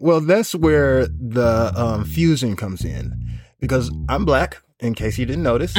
[0.00, 3.12] Well, that's where the um, fusion comes in
[3.60, 5.74] because I'm black, in case you didn't notice.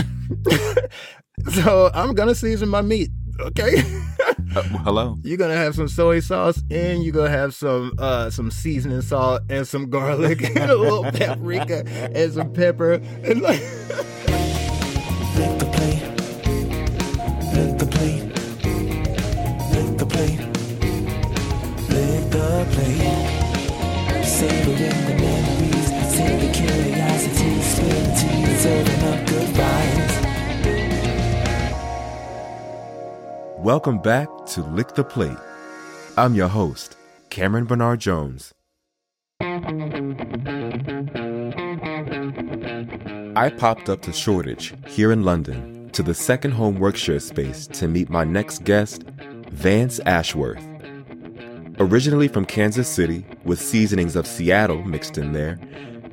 [1.53, 3.09] so I'm going to season my meat.
[3.39, 3.83] Okay.
[4.55, 5.17] Uh, hello.
[5.23, 9.43] You're gonna have some soy sauce and you're gonna have some uh some seasoning salt
[9.49, 12.93] and some garlic and a little paprika and some pepper
[13.23, 13.61] and like
[33.61, 35.37] Welcome back to Lick the Plate.
[36.17, 36.97] I'm your host,
[37.29, 38.55] Cameron Bernard Jones.
[43.35, 47.87] I popped up to Shoreditch here in London to the second home workshare space to
[47.87, 49.03] meet my next guest,
[49.51, 50.67] Vance Ashworth.
[51.77, 55.59] Originally from Kansas City with seasonings of Seattle mixed in there,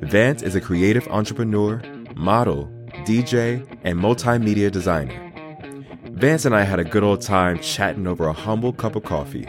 [0.01, 1.81] Vance is a creative entrepreneur,
[2.15, 2.69] model,
[3.07, 5.28] DJ, and multimedia designer.
[6.19, 9.45] Vance and I had a good old time chatting over a humble cup of coffee.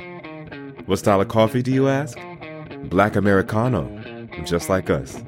[0.86, 2.16] What style of coffee, do you ask?
[2.84, 3.88] Black Americano,
[4.44, 5.20] just like us.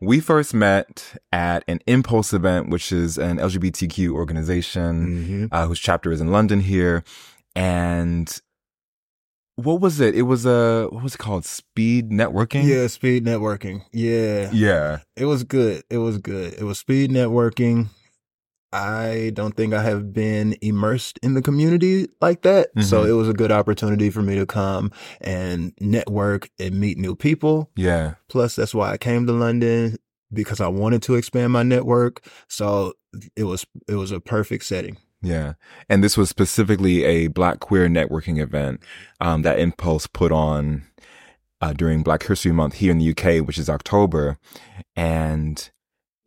[0.00, 6.10] We first met at an Impulse event, which is an LGBTQ organization uh, whose chapter
[6.10, 7.04] is in London here.
[7.54, 8.40] And
[9.64, 10.14] what was it?
[10.14, 11.44] It was a, what was it called?
[11.44, 12.64] Speed networking?
[12.64, 13.82] yeah, speed networking.
[13.92, 14.98] Yeah, Yeah.
[15.16, 15.82] it was good.
[15.90, 16.54] It was good.
[16.54, 17.88] It was speed networking.
[18.72, 22.68] I don't think I have been immersed in the community like that.
[22.82, 23.08] So Mhm.
[23.08, 27.70] it was a good opportunity for me to come and network and meet new people.
[27.74, 28.14] Yeah.
[28.28, 29.96] Plus, that's why I came to London
[30.32, 32.24] because I wanted to expand my network.
[32.48, 32.92] So
[33.34, 34.98] it was it was a perfect setting.
[35.22, 35.54] Yeah.
[35.88, 38.80] And this was specifically a Black queer networking event
[39.20, 40.82] um, that Impulse put on
[41.60, 44.38] uh, during Black History Month here in the UK, which is October.
[44.96, 45.70] And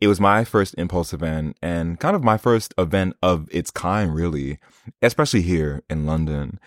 [0.00, 4.14] it was my first Impulse event and kind of my first event of its kind,
[4.14, 4.58] really,
[5.02, 6.60] especially here in London.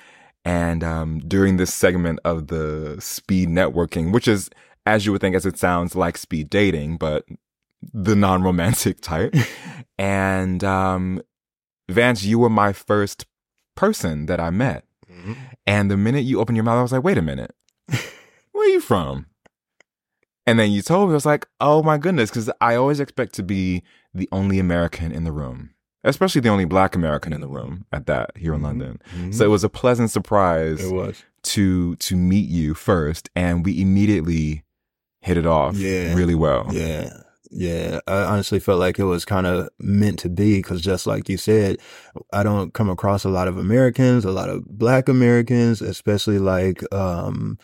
[0.44, 4.49] And um, during this segment of the speed networking, which is,
[4.85, 7.25] as you would think, as it sounds like speed dating, but
[7.94, 9.35] the non romantic type.
[9.97, 11.21] and um,
[11.89, 13.25] Vance, you were my first
[13.75, 14.85] person that I met.
[15.09, 15.33] Mm-hmm.
[15.65, 17.55] And the minute you opened your mouth, I was like, wait a minute.
[18.51, 19.27] Where are you from?
[20.45, 23.33] And then you told me, I was like, oh my goodness, because I always expect
[23.35, 23.83] to be
[24.13, 25.71] the only American in the room,
[26.03, 28.65] especially the only black American in the room at that here in mm-hmm.
[28.65, 29.01] London.
[29.13, 29.31] Mm-hmm.
[29.31, 31.21] So it was a pleasant surprise It was.
[31.43, 34.63] to to meet you first, and we immediately
[35.21, 36.13] hit it off Yeah.
[36.13, 36.67] really well.
[36.71, 37.09] Yeah.
[37.49, 37.99] Yeah.
[38.07, 41.37] I honestly felt like it was kind of meant to be because just like you
[41.37, 41.77] said,
[42.33, 46.83] I don't come across a lot of Americans, a lot of black Americans, especially like,
[46.93, 47.57] um,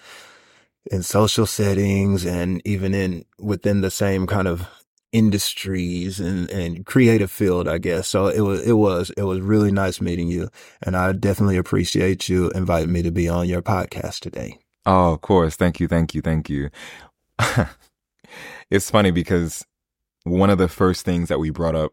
[0.92, 4.68] in social settings and even in within the same kind of
[5.14, 8.08] industries and, and creative field, I guess.
[8.08, 10.50] So it was, it was, it was really nice meeting you.
[10.82, 14.58] And I definitely appreciate you inviting me to be on your podcast today.
[14.86, 15.56] Oh, of course.
[15.56, 15.88] Thank you.
[15.88, 16.22] Thank you.
[16.22, 16.70] Thank you.
[18.70, 19.64] it's funny because
[20.24, 21.92] one of the first things that we brought up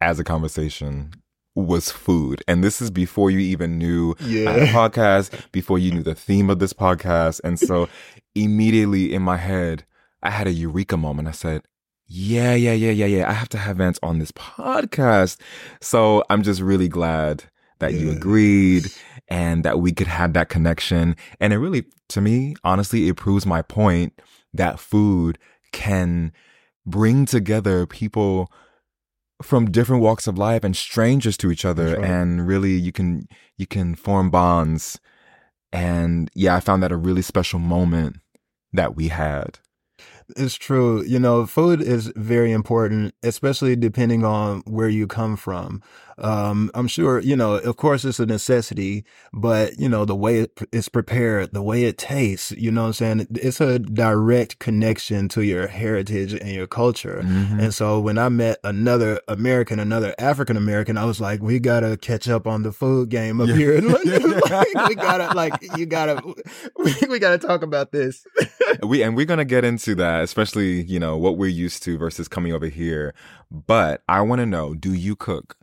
[0.00, 1.12] as a conversation
[1.54, 2.42] was food.
[2.46, 4.72] And this is before you even knew I had a Yeah.
[4.72, 7.40] podcast, before you knew the theme of this podcast.
[7.44, 7.88] And so
[8.34, 9.84] immediately in my head,
[10.22, 11.28] I had a eureka moment.
[11.28, 11.62] I said,
[12.06, 13.28] yeah, yeah, yeah, yeah, yeah.
[13.28, 15.38] I have to have Vance on this podcast.
[15.80, 17.44] So I'm just really glad
[17.78, 18.90] that you agreed
[19.28, 21.16] and that we could have that connection.
[21.40, 24.20] And it really, to me, honestly, it proves my point
[24.52, 25.38] that food
[25.72, 26.32] can
[26.90, 28.50] bring together people
[29.42, 31.96] from different walks of life and strangers to each other.
[31.96, 32.04] Right.
[32.04, 35.00] And really, you can, you can form bonds.
[35.72, 38.16] And yeah, I found that a really special moment
[38.72, 39.58] that we had.
[40.36, 41.02] It's true.
[41.04, 45.82] You know, food is very important, especially depending on where you come from.
[46.22, 50.40] Um, I'm sure, you know, of course it's a necessity, but you know, the way
[50.40, 53.26] it is prepared, the way it tastes, you know what I'm saying?
[53.34, 57.22] It's a direct connection to your heritage and your culture.
[57.24, 57.60] Mhm.
[57.62, 61.96] And so when I met another American, another African American, I was like, we gotta
[61.96, 63.56] catch up on the food game up Yeah.
[63.56, 64.40] here in London.
[64.50, 66.20] like, we gotta, like, you gotta,
[66.76, 68.24] we, we gotta talk about this.
[68.82, 72.28] we and we're gonna get into that, especially you know what we're used to versus
[72.28, 73.14] coming over here.
[73.50, 75.56] But I want to know: Do you cook?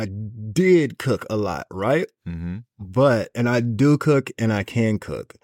[0.00, 0.06] I
[0.52, 2.06] did cook a lot, right?
[2.26, 2.58] Mm-hmm.
[2.78, 5.34] But, and I do cook and I can cook,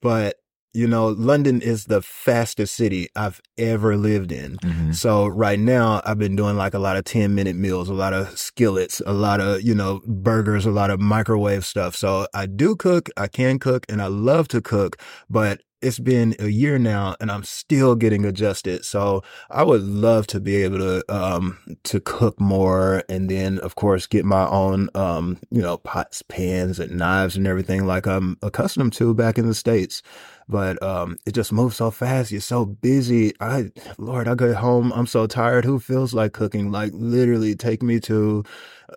[0.00, 0.36] but
[0.76, 4.58] you know, London is the fastest city I've ever lived in.
[4.58, 4.94] Mhm.
[4.94, 8.12] So right now I've been doing like a lot of 10 minute meals, a lot
[8.12, 11.96] of skillets, a lot of, you know, burgers, a lot of microwave stuff.
[11.96, 15.00] So I do cook, I can cook and I love to cook,
[15.30, 18.84] but it's been a year now and I'm still getting adjusted.
[18.84, 23.74] So I would love to be able to, um, to cook more and then of
[23.74, 28.36] course get my own, um, you know, pots, pans and knives and everything like I'm
[28.42, 30.02] accustomed to back in the States.
[30.48, 32.30] But, um, it just moves so fast.
[32.30, 33.32] You're so busy.
[33.40, 34.92] I, Lord, I get home.
[34.92, 35.64] I'm so tired.
[35.64, 36.70] Who feels like cooking?
[36.70, 38.44] Like literally take me to,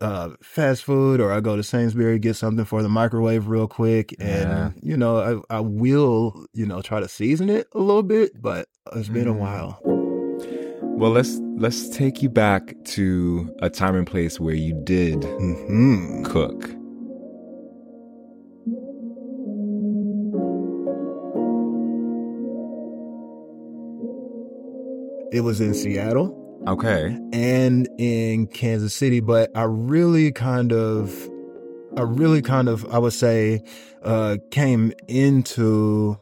[0.02, 4.14] uh, fast food or I go to Sainsbury, get something for the microwave real quick.
[4.20, 4.72] And, Yeah.
[4.84, 8.68] you know, I, I will, you know, try to season it a little bit, but
[8.96, 9.40] it's been a Mm.
[9.40, 9.80] while.
[11.00, 16.24] Well, let's let's take you back to a time and place where you did hmm
[16.24, 16.70] cook.
[25.32, 26.36] It was in Seattle.
[26.68, 27.18] Okay.
[27.32, 31.30] and in Kansas City, but I really kind of,
[31.96, 33.64] I really kind of, I would say,
[34.04, 36.18] uh, came into,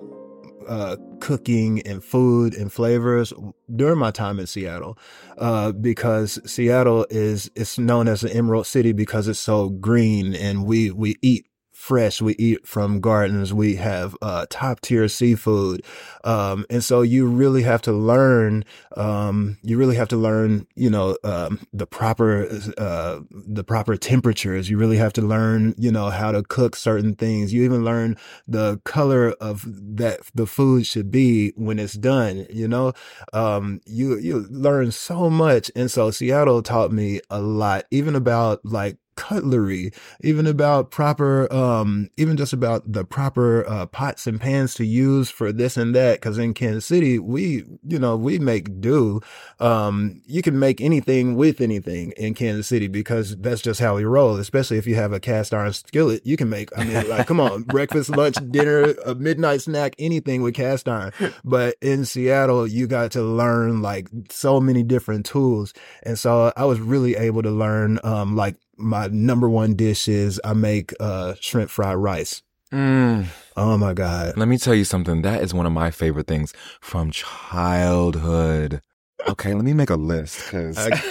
[0.67, 3.33] uh, cooking and food and flavors
[3.75, 4.95] during my time in Seattle,
[5.39, 10.65] uh, because Seattle is, it's known as the Emerald City because it's so green and
[10.65, 11.46] we, we eat
[11.87, 12.21] fresh.
[12.21, 13.53] We eat from gardens.
[13.53, 15.85] We have, uh, top tier seafood.
[16.25, 18.65] Um, and so you really have to learn,
[18.97, 22.47] um, you really have to learn, you know, um, the proper,
[22.77, 24.69] uh, the proper temperatures.
[24.69, 27.53] You really have to learn, you know, how to cook certain things.
[27.53, 28.17] You even learn
[28.47, 29.63] the color of
[29.97, 32.91] that the food should be when it's done, you know?
[33.31, 35.71] Um, you, you learn so much.
[35.73, 39.91] And so Seattle taught me a lot, even about like, cutlery,
[40.21, 45.29] even about proper, um, even just about the proper, uh, pots and pans to use
[45.29, 46.21] for this and that.
[46.21, 49.19] Cause in Kansas City, we, you know, we make do.
[49.59, 54.03] Um, you can make anything with anything in Kansas City because that's just how we
[54.05, 56.25] roll, especially if you have a cast iron skillet.
[56.25, 60.41] You can make, I mean, like, come on, breakfast, lunch, dinner, a midnight snack, anything
[60.41, 61.11] with cast iron.
[61.43, 65.73] But in Seattle, you got to learn like so many different tools.
[66.03, 70.39] And so I was really able to learn, um, like my number one dish is
[70.43, 72.41] I make, uh, shrimp fried rice.
[72.73, 74.37] Mm, Oh my God.
[74.37, 75.21] let me tell you something.
[75.21, 78.81] That is one of my favorite things from childhood.
[79.27, 81.01] Okay, let me make a list because I-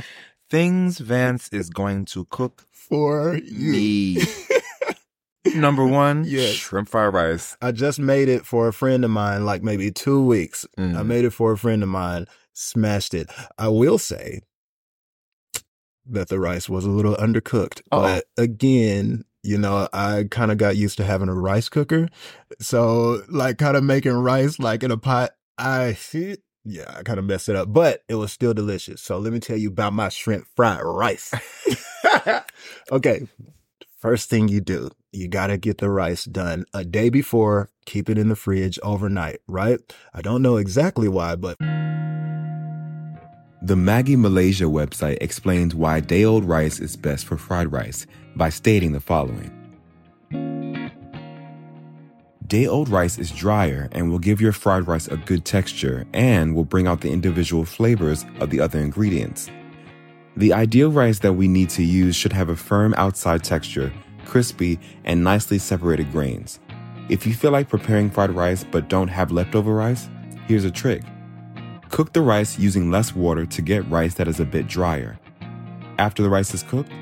[0.50, 3.72] things Vance is going to cook For you.
[3.72, 4.22] me.
[5.54, 6.54] Number one, Yes.
[6.54, 7.56] shrimp fried rice.
[7.62, 10.66] I just made it for a friend of mine, like maybe two weeks.
[10.78, 10.96] Mm.
[10.96, 13.30] I made it for a friend of mine, smashed it.
[13.58, 14.40] I will say
[16.08, 18.02] that the rice was a little undercooked, Uh-oh.
[18.02, 22.08] but again, you know, I kind of got used to having a rice cooker.
[22.60, 25.96] So like kind of making rice like in a pot, I,
[26.64, 29.00] yeah, I kind of messed it up, but it was still delicious.
[29.00, 31.32] So let me tell you about my shrimp fried rice.
[32.92, 33.26] okay.
[33.98, 38.08] First thing you do, you got to get the rice done a day before, keep
[38.08, 39.80] it in the fridge overnight, right?
[40.14, 41.56] I don't know exactly why, but
[43.68, 48.48] The Maggi Malaysia website explains why day old rice is best for fried rice by
[48.48, 49.52] stating the following
[52.46, 56.54] Day old rice is drier and will give your fried rice a good texture and
[56.54, 59.50] will bring out the individual flavors of the other ingredients.
[60.34, 63.92] The ideal rice that we need to use should have a firm outside texture,
[64.24, 66.58] crispy, and nicely separated grains.
[67.10, 70.08] If you feel like preparing fried rice but don't have leftover rice,
[70.46, 71.02] here's a trick.
[71.90, 75.18] Cook the rice using less water to get rice that is a bit drier.
[75.98, 76.92] After the rice is cooked,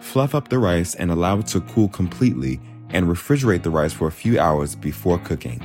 [0.00, 2.60] fluff up the rice and allow it to cool completely
[2.90, 5.60] and refrigerate the rice for a few hours before cooking.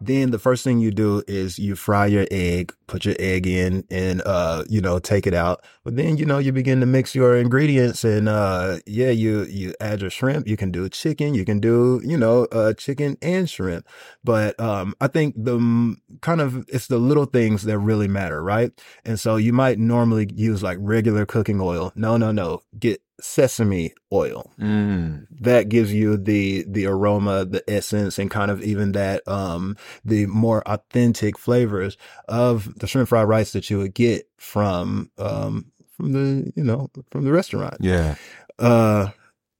[0.00, 3.84] Then the first thing you do is you fry your egg, put your egg in
[3.90, 5.64] and, uh, you know, take it out.
[5.84, 9.74] But then, you know, you begin to mix your ingredients and, uh, yeah, you, you
[9.80, 10.46] add your shrimp.
[10.46, 11.34] You can do chicken.
[11.34, 13.86] You can do, you know, uh, chicken and shrimp.
[14.22, 18.70] But, um, I think the kind of, it's the little things that really matter, right?
[19.04, 21.92] And so you might normally use like regular cooking oil.
[21.94, 22.60] No, no, no.
[22.78, 25.26] Get sesame oil Mm.
[25.40, 30.26] that gives you the the aroma the essence and kind of even that um the
[30.26, 31.96] more authentic flavors
[32.28, 36.88] of the shrimp fried rice that you would get from um from the you know
[37.10, 38.14] from the restaurant Yeah.
[38.58, 39.10] uh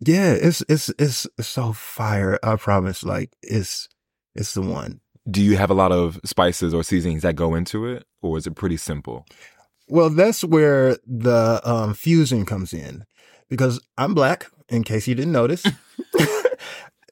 [0.00, 3.88] yeah it's it's it's so fire i promise like it's
[4.36, 7.84] it's the one Do you have a lot of spices or seasonings that go into
[7.86, 9.26] it, or is it pretty simple?
[9.88, 13.04] Well, that's where the um, fusion comes in.
[13.48, 15.64] Because I'm black, in case you didn't notice.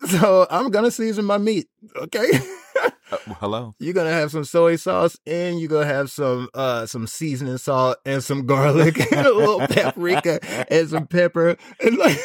[0.07, 1.69] so I'm gonna season my meat.
[1.97, 2.28] Okay.
[3.11, 3.75] Uh, hello.
[3.81, 7.99] You're gonna have some soy sauce and you're gonna have some uh some seasoning salt
[8.05, 10.40] and some garlic and a little paprika
[10.71, 12.19] and some pepper and like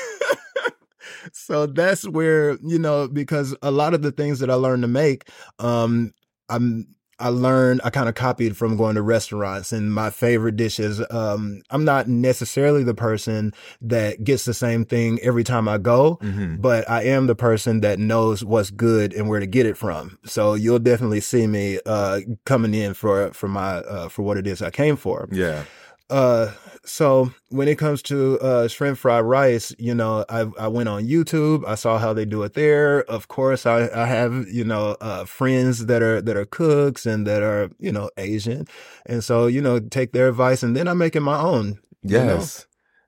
[1.32, 4.88] so that's where you know because a lot of the things that I learned to
[4.88, 6.13] make um
[6.50, 6.88] I'm
[7.21, 11.01] I learned, I kind of copied from going to restaurants and my favorite dishes.
[11.11, 16.15] Um, I'm not necessarily the person that gets the same thing every time I go,
[16.21, 19.77] hmm but I am the person that knows what's good and where to get it
[19.77, 20.17] from.
[20.25, 24.47] So you'll definitely see me, uh, coming in for, for my, uh, for what it
[24.47, 25.27] is I came for.
[25.31, 25.63] Yeah.
[26.09, 26.51] Uh,
[26.83, 31.05] so when it comes to uh shrimp fried rice, you know, I I went on
[31.05, 33.03] YouTube, I saw how they do it there.
[33.03, 37.27] Of course, I I have you know uh friends that are that are cooks and
[37.27, 38.67] that are you know Asian,
[39.05, 41.79] and so you know take their advice and then I'm making my own.
[42.01, 42.35] you know?
[42.35, 42.65] Yes.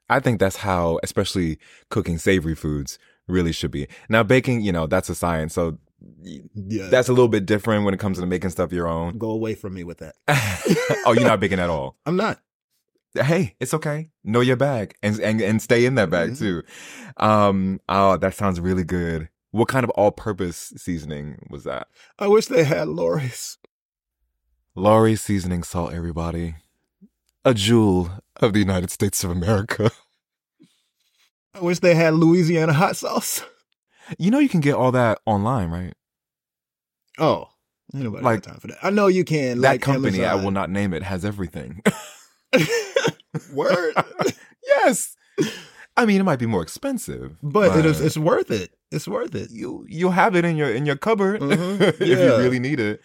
[0.10, 1.58] I think that's how, especially
[1.90, 3.88] cooking savory foods, really should be.
[4.10, 5.54] Now, baking, you know, that's a science.
[5.56, 5.80] So
[6.22, 9.18] Yeah, that's a little bit different when it comes to making stuff your own.
[9.18, 10.16] go away from me with that.
[11.06, 11.96] oh, you're not baking at all.
[12.06, 12.40] I'm not.
[13.16, 14.10] Hey, it's okay.
[14.24, 16.38] Know your bag and and, and stay in that bag Mhm.
[16.40, 16.64] too.
[17.18, 19.30] Um, oh, that sounds really good.
[19.52, 21.88] What kind of all-purpose seasoning was that?
[22.18, 23.60] I wish they had Lawry's.
[24.76, 26.56] Lawry's seasoning salt, everybody.
[27.46, 29.92] A jewel of the United States of America.
[31.54, 33.44] I wish they had Louisiana hot sauce.
[34.18, 35.94] You know you can get all that online, right?
[37.20, 37.50] Oh,
[37.94, 38.80] ain't nobody Like- got time for that.
[38.82, 39.62] I know you can.
[39.62, 41.84] that like company, I will not name it, has everything.
[43.54, 43.94] Word.
[44.66, 45.16] yes.
[45.96, 48.72] I mean, it might be more expensive, But it is it's worth it.
[48.92, 49.50] It's worth it.
[49.52, 51.82] you you'll have it in your in your cupboard Mhm.
[52.00, 53.02] if you really need it.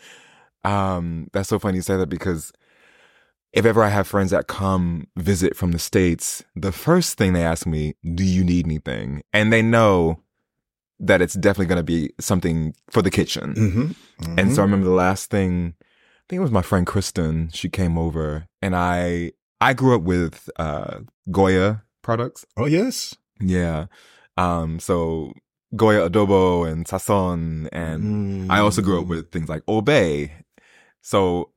[0.64, 2.52] Um, that's so funny you say that because
[3.52, 7.42] if ever I have friends that come visit from the states, the first thing they
[7.44, 10.20] ask me, "Do you need anything?" And they know
[11.00, 13.54] that it's definitely going to be something for the kitchen.
[13.54, 14.38] Mm-hmm.
[14.38, 17.50] And so I remember the last thing, I think it was my friend Kristen.
[17.54, 21.00] She came over and I, I grew up with, uh,
[21.30, 22.44] Goya products.
[22.56, 23.86] oh yes, Yeah.
[24.36, 25.32] Um, so
[25.76, 29.08] Goya adobo and sazon and I also grew up Mm.
[29.08, 30.32] with things like Old Bay.
[31.02, 31.50] So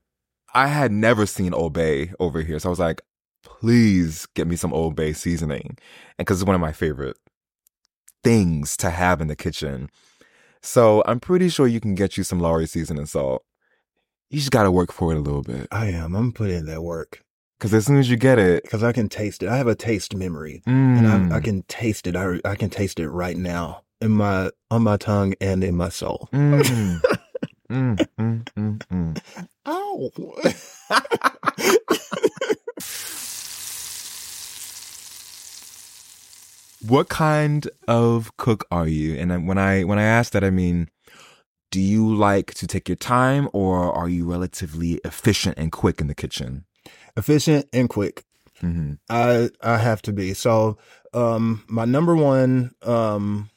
[0.54, 2.60] I had never seen Old Bay over here.
[2.60, 3.02] So I was like,
[3.44, 5.78] please get me some Old Bay seasoning.
[6.18, 7.18] And cause it's one of my favorite
[8.24, 9.90] things to have in the kitchen.
[10.62, 13.44] So I'm pretty sure you can get you some Lawry seasoning salt.
[14.30, 15.68] You just got to work for it a little bit.
[15.72, 16.16] I am.
[16.16, 17.24] I'm putting in that work
[17.62, 19.50] Cause as soon as you get it, because I can taste it.
[19.50, 22.16] I have a taste memory, mm, and I, I can taste it.
[22.16, 25.90] I I can taste it right now in my on my tongue and in my
[25.90, 26.28] soul.
[26.34, 27.02] mm,
[27.72, 29.22] mm, mm, mm, mm.
[29.68, 30.12] Ow!
[36.88, 39.14] what kind of cook are you?
[39.18, 40.90] And when I when I ask that, I mean,
[41.70, 46.08] do you like to take your time, or are you relatively efficient and quick in
[46.08, 46.66] the kitchen?
[47.18, 48.24] Efficient and quick.
[48.60, 50.34] hmm I I have to be.
[50.34, 50.78] So
[51.14, 53.50] um my number one um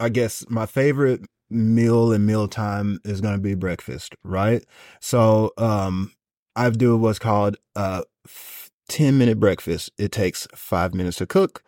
[0.00, 4.64] I guess my favorite meal and mealtime is gonna be breakfast, right?
[5.00, 6.12] So um
[6.56, 9.90] I do what's called a f- ten minute breakfast.
[9.98, 11.62] It takes five minutes to cook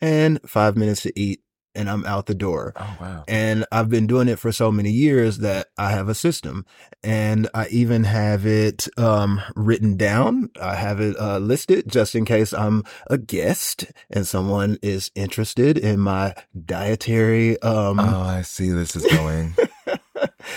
[0.00, 1.40] and five minutes to eat,
[1.74, 2.72] and I'm out the door.
[2.76, 3.24] Oh wow!
[3.28, 6.64] And I've been doing it for so many years that I have a system
[7.02, 10.50] and I even have it, um, written down.
[10.60, 15.76] I have it, uh, listed just in case I'm a guest and someone is interested
[15.78, 18.70] in my dietary, um, oh, I see.
[18.70, 19.54] This is going.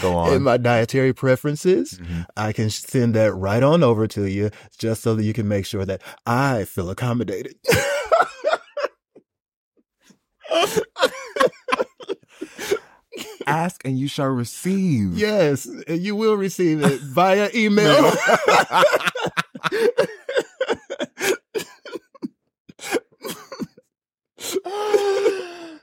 [0.02, 2.00] Go on in my dietary preferences.
[2.00, 2.26] Mhm.
[2.38, 5.66] I can send that right on over to you just so that you can make
[5.66, 7.56] sure that I feel accommodated.
[13.48, 15.18] Ask and you shall receive.
[15.18, 18.12] yes, you will receive it via email.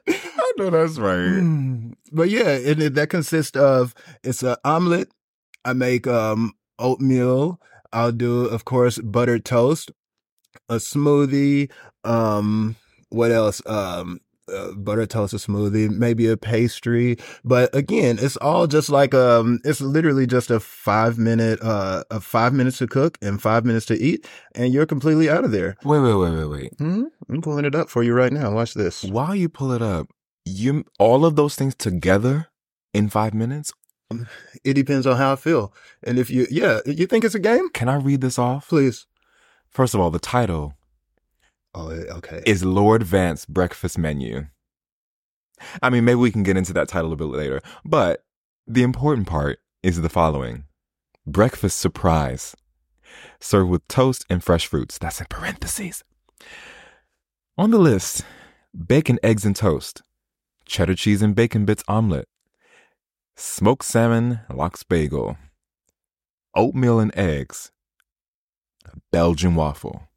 [0.07, 1.17] I know that's right.
[1.19, 1.95] Mm.
[2.13, 5.11] But yeah, and it, that consists of it's an omelet.
[5.65, 7.61] I make um oatmeal.
[7.93, 9.91] I'll do, of course, buttered toast,
[10.69, 11.71] a smoothie.
[12.03, 12.77] Um,
[13.09, 13.63] what else?
[13.67, 14.21] Um,
[14.53, 17.17] uh, butter toast, a smoothie, maybe a pastry.
[17.45, 22.21] But again, it's all just like um, it's literally just a five minute, uh, a
[22.21, 25.77] five minutes to cook and five minutes to eat, and you're completely out of there.
[25.85, 26.73] Wait, wait, wait, wait, wait.
[26.79, 27.05] Hmm?
[27.29, 28.53] I'm pulling it up for you right now.
[28.53, 29.03] Watch this.
[29.05, 30.09] While you pull it up,
[30.45, 32.49] you all of those things together
[32.93, 33.73] in five minutes.
[34.63, 35.73] It depends on how I feel,
[36.03, 38.69] and if you, yeah, you think it's a game, Can I read this off?
[38.69, 39.07] please.
[39.71, 40.75] First of all, the title
[41.75, 42.43] Oh, okay.
[42.47, 44.47] is Lord Vance breakfast menu.
[45.83, 48.25] I mean, maybe we can get into that title a bit later, but
[48.67, 50.65] the important part is the following
[51.27, 52.55] breakfast surprise.
[53.41, 54.99] Served with toast and fresh fruits.
[54.99, 56.03] That's in parentheses.
[57.57, 58.25] On the list,
[58.87, 60.03] bacon, eggs, and toast,
[60.65, 62.29] cheddar cheese and bacon bits omelet,
[63.37, 65.37] smoked salmon, lox bagel,
[66.57, 67.71] oatmeal and eggs,
[69.13, 70.09] Belgian waffle.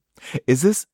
[0.47, 0.87] Is this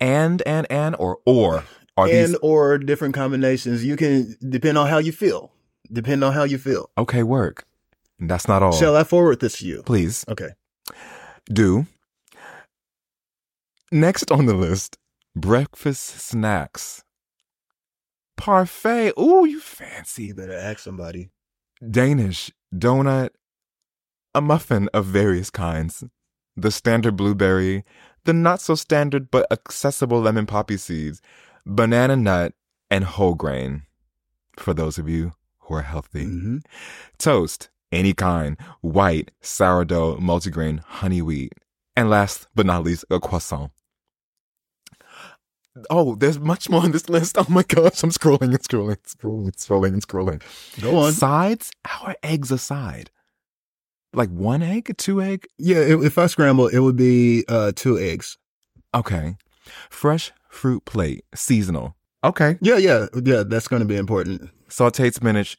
[0.00, 1.64] and, and, and, or, or?
[1.96, 3.84] Are and these or different combinations.
[3.84, 5.52] You can depend on how you feel.
[5.92, 6.90] Depend on how you feel.
[6.96, 7.22] okay?
[7.22, 7.64] Work.
[8.18, 8.72] That's not all.
[8.72, 9.82] Shall I forward this to you?
[9.82, 10.50] Please Okay.
[11.52, 11.86] do.
[13.92, 14.98] Next on the list,
[15.34, 17.02] breakfast snacks.
[18.36, 19.12] Parfait.
[19.18, 20.26] Ooh, you fancy.
[20.26, 21.30] You better ask somebody.
[21.88, 23.30] Danish, donut,
[24.34, 26.04] a muffin of various kinds,
[26.56, 27.84] the standard blueberry,
[28.24, 31.20] the not so standard but accessible lemon poppy seeds,
[31.66, 32.54] banana nut,
[32.90, 33.82] and whole grain.
[34.56, 36.24] For those of you who are healthy.
[36.24, 36.58] hmm
[37.18, 41.52] Toast, any kind, white, sourdough, multigrain, honey wheat.
[41.96, 43.72] And last but not least, a croissant.
[45.88, 47.38] Oh, there's much more on this list.
[47.38, 50.42] Oh my gosh, I'm scrolling and scrolling, scrolling, scrolling, and scrolling.
[50.80, 51.12] Go on.
[51.12, 51.70] Sides?
[52.02, 53.10] our eggs a side?
[54.12, 55.46] Like one egg, two egg?
[55.58, 58.36] Yeah, if, if I scramble, it would be uh two eggs.
[58.94, 59.36] Okay.
[59.88, 61.94] Fresh fruit plate, seasonal.
[62.24, 62.58] Okay.
[62.60, 63.44] Yeah, yeah, yeah.
[63.46, 64.50] That's going to be important.
[64.68, 65.56] Sauteed spinach,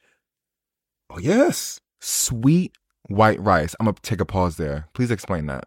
[1.10, 2.74] Oh yes, sweet
[3.08, 3.75] white rice.
[3.79, 4.88] I'm gonna take a pause there.
[4.93, 5.65] Please explain that.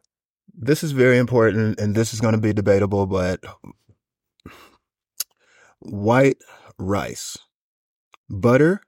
[0.57, 3.07] this is very important, and this is going to be debatable.
[3.07, 3.41] But
[5.81, 6.39] white
[6.79, 7.37] rice,
[8.31, 8.81] butter,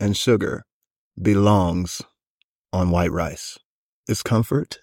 [0.00, 0.64] and sugar
[1.20, 2.02] belongs
[2.74, 3.58] on white rice.
[4.08, 4.80] It's comfort.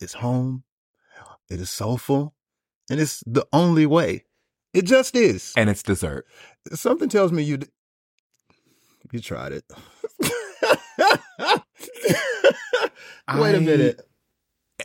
[0.00, 0.64] It's home.
[1.50, 2.34] It is soulful,
[2.88, 4.24] and it's the only way.
[4.72, 5.52] It just is.
[5.56, 6.24] And it's dessert.
[6.72, 7.66] Something tells me you d-
[9.12, 9.64] you tried it.
[13.34, 14.00] Wait a minute.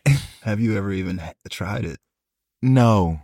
[0.42, 2.00] Have you ever even ha- tried it?
[2.62, 3.22] No.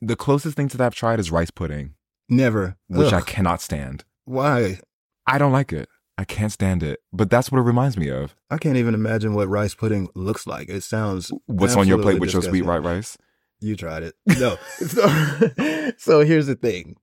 [0.00, 1.94] The closest thing to that I've tried is rice pudding,
[2.28, 2.76] Never.
[2.88, 4.04] which I cannot stand.
[4.24, 4.80] Why?
[5.26, 5.88] I don't like it.
[6.18, 7.00] I can't stand it.
[7.12, 8.34] But that's what it reminds me of.
[8.50, 10.68] I can't even imagine what rice pudding looks like.
[10.68, 11.32] It sounds.
[11.46, 13.16] What's on your plate with your sweet white rice?
[13.60, 14.14] You tried it.
[14.26, 14.56] No.
[14.76, 16.96] so, so here's the thing.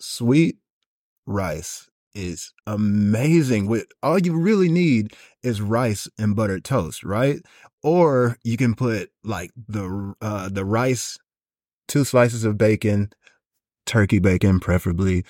[0.00, 0.56] Sweet
[1.26, 3.66] rice is amazing.
[3.66, 7.40] With all you really need is rice and buttered toast, right?
[7.82, 11.18] Or you can put like the uh the rice,
[11.88, 13.10] two slices of bacon,
[13.86, 15.24] turkey bacon preferably,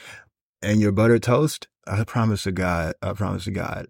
[0.60, 1.68] and your buttered toast.
[1.86, 3.88] I promise to God, I promise to God.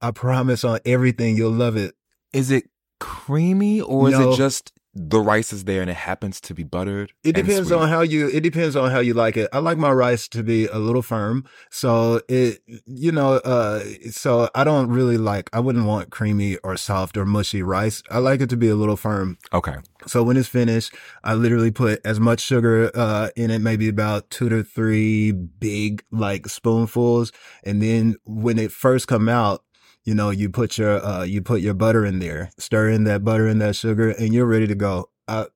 [0.00, 1.94] I promise on everything you'll love it.
[2.32, 2.64] Is it
[2.98, 7.12] creamy or is it just the rice is there and it happens to be buttered?
[7.24, 7.78] It depends sweet?
[7.78, 8.28] on how you.
[8.28, 9.48] It depends on how you like it.
[9.52, 14.50] I like my rice to be a little firm, so it, you know, uh, so
[14.54, 15.48] I don't really like.
[15.52, 18.02] I wouldn't want creamy or soft or mushy rice.
[18.10, 19.38] I like it to be a little firm.
[19.52, 19.76] Okay.
[20.06, 24.28] So when it's finished, I literally put as much sugar uh, in it, maybe about
[24.30, 27.32] two to three big like spoonfuls,
[27.64, 29.64] and then when it first come out,
[30.04, 33.24] you know, you put your uh, you put your butter in there, stir in that
[33.24, 35.10] butter and that sugar, and you're ready to go.
[35.28, 35.46] I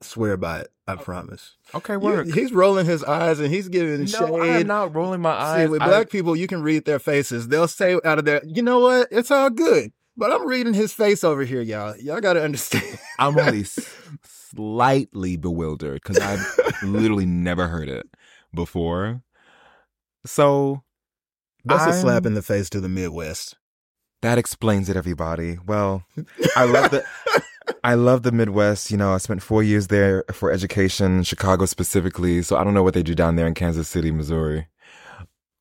[0.00, 0.68] swear by it.
[0.86, 1.56] I promise.
[1.74, 2.26] Okay, You- work.
[2.28, 4.20] he's rolling his eyes and he's giving shade.
[4.20, 5.66] no, I'm not rolling my eyes.
[5.66, 7.48] See, with I- black people, you can read their faces.
[7.48, 9.08] They'll say out of there, you know what?
[9.10, 9.92] It's all good.
[10.16, 11.94] But I'm reading his face over here, y'all.
[11.98, 12.98] Y'all got to understand.
[13.18, 13.64] I'm only
[14.24, 18.06] slightly bewildered because I've literally never heard it
[18.54, 19.22] before.
[20.26, 20.82] So
[21.64, 23.56] That's a slap in the face to the Midwest.
[24.22, 25.58] that explains it, everybody.
[25.66, 26.04] Well,
[26.56, 27.04] I love the
[27.84, 28.90] I love the Midwest.
[28.90, 32.42] You know, I spent four years there for education, Chicago specifically.
[32.42, 34.66] So I don't know what they do down there in Kansas City, Missouri.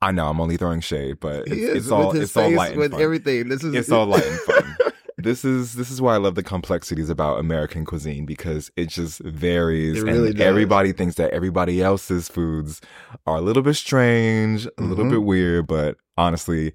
[0.02, 2.92] I know I'm only throwing shade, but it's, it's all it's all light and with
[2.92, 3.02] fun.
[3.02, 3.50] everything.
[3.50, 4.78] This is It's all light and fun.
[5.20, 9.20] This is this is why I love the complexities about American cuisine because it just
[9.22, 10.46] varies, It really and does.
[10.46, 12.82] everybody thinks that everybody else's foods
[13.26, 15.10] are a little bit strange, a little Mhm.
[15.12, 15.66] bit weird.
[15.68, 16.74] But honestly,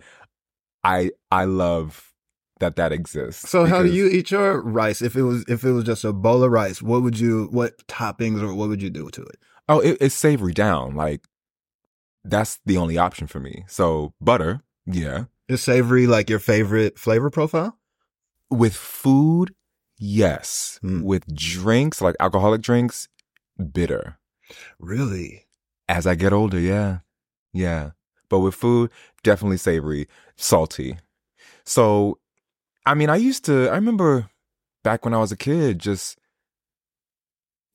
[0.82, 2.12] I I love
[2.58, 3.48] that that exists.
[3.48, 5.02] So how do you eat your rice?
[5.02, 7.86] If it was if it was just a bowl of rice, what would you what
[7.86, 9.38] toppings or what would you do to it?
[9.68, 10.96] Oh, it, it's savory down.
[10.96, 11.22] Like
[12.24, 13.64] that's the only option for me.
[13.68, 15.24] So butter, yeah.
[15.48, 17.78] Is savory like your favorite flavor profile?
[18.52, 19.54] With food,
[19.98, 20.78] yes.
[20.82, 21.02] Hmm.
[21.02, 23.08] With drinks, like alcoholic drinks,
[23.72, 24.18] bitter.
[24.78, 25.46] Really?
[25.88, 26.98] As I get older, yeah.
[27.54, 27.92] Yeah.
[28.28, 28.90] But with food,
[29.22, 30.98] definitely savory, salty.
[31.64, 32.18] So,
[32.84, 34.28] I mean, I used to, I remember
[34.84, 36.18] back when I was a kid, just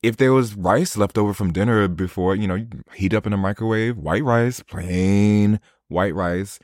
[0.02, 2.64] if there was rice left over from dinner before, you know,
[2.94, 6.60] heat up in the microwave, white rice, plain white rice,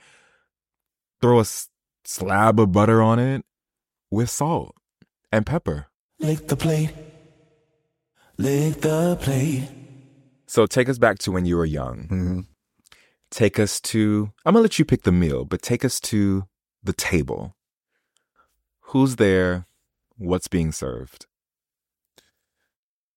[1.21, 1.69] throw a s-
[2.05, 3.45] slab of butter on it
[4.11, 4.75] with salt
[5.33, 5.87] and pepper.
[6.21, 6.91] Lick the plate.
[8.39, 9.69] Lick the plate.
[10.47, 12.07] So take us back to when you were young.
[12.09, 12.41] hmm
[13.31, 16.45] Take us to, I'm going to let you pick the meal, but take us to
[16.85, 17.57] the table.
[18.89, 19.67] Who's there?
[20.17, 21.27] What's being served?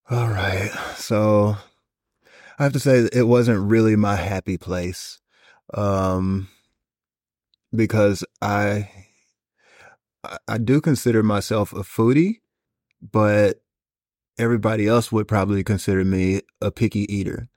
[0.09, 0.71] All right.
[0.95, 1.57] So
[2.57, 5.19] I have to say it wasn't really my happy place.
[5.73, 6.47] Um
[7.75, 8.89] because I
[10.47, 12.35] I- do consider myself a foodie,
[13.01, 13.61] but
[14.37, 17.49] everybody else would probably consider me a picky eater.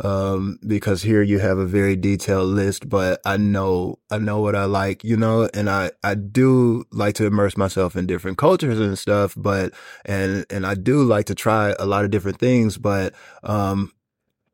[0.00, 4.56] Um, because here you have a very detailed list, but I know, I know what
[4.56, 8.80] I like, you know, and I, I do like to immerse myself in different cultures
[8.80, 9.72] and stuff, but,
[10.04, 13.92] and, and I do like to try a lot of different things, but, um,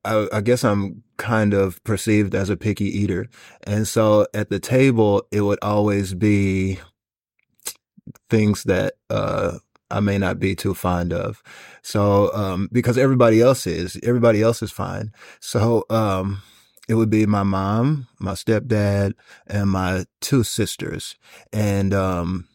[0.05, 3.27] I, I guess I'm kind of perceived as a picky eater.
[3.65, 6.81] And so at the table, it would always be
[8.29, 9.59] things that, uh,
[9.91, 11.43] I may not be too fond of.
[11.83, 15.13] So, um, because everybody else is, everybody else is fine.
[15.41, 16.43] So, um,
[16.89, 19.15] it would be my mom, my stepdad,
[19.47, 21.17] and my two sisters.
[21.53, 22.49] And, um,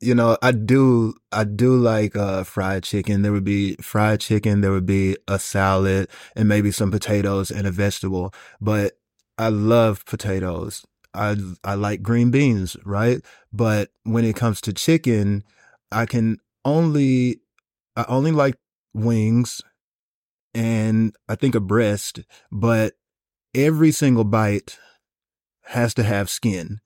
[0.00, 3.22] you know, I do, I do like, uh, fried chicken.
[3.22, 4.60] There would be fried chicken.
[4.60, 8.34] There would be a salad and maybe some potatoes and a vegetable.
[8.60, 8.94] But
[9.38, 10.84] I love potatoes.
[11.14, 13.20] I, I like green beans, right?
[13.52, 15.44] But when it comes to chicken,
[15.90, 17.40] I can only,
[17.96, 18.56] I only like
[18.94, 19.60] wings
[20.54, 22.20] and I think a breast,
[22.50, 22.94] but
[23.54, 24.78] every single bite
[25.66, 26.80] has to have skin